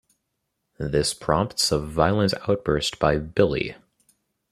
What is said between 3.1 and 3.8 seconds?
Billy.